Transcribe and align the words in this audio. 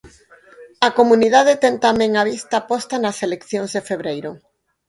A 0.87 0.89
comunidade 0.99 1.53
ten 1.63 1.75
tamén 1.85 2.11
a 2.15 2.23
vista 2.31 2.57
posta 2.69 2.95
nas 3.03 3.17
eleccións 3.27 3.69
de 3.75 3.81
febreiro. 3.89 4.31